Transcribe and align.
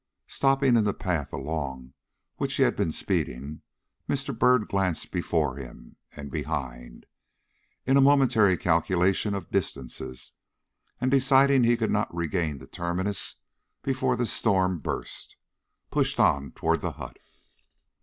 Stopping 0.25 0.77
in 0.77 0.83
the 0.83 0.95
path 0.95 1.31
along 1.31 1.93
which 2.37 2.55
he 2.55 2.63
had 2.63 2.75
been 2.75 2.91
speeding, 2.91 3.61
Mr. 4.09 4.35
Byrd 4.35 4.67
glanced 4.67 5.11
before 5.11 5.57
him 5.57 5.95
and 6.15 6.31
behind, 6.31 7.05
in 7.85 7.97
a 7.97 8.01
momentary 8.01 8.57
calculation 8.57 9.35
of 9.35 9.51
distances, 9.51 10.33
and 10.99 11.11
deciding 11.11 11.63
he 11.65 11.77
could 11.77 11.91
not 11.91 12.11
regain 12.15 12.57
the 12.57 12.65
terminus 12.65 13.35
before 13.83 14.15
the 14.15 14.25
storm 14.25 14.79
burst, 14.79 15.35
pushed 15.91 16.19
on 16.19 16.51
toward 16.53 16.81
the 16.81 16.93
hut. 16.93 17.17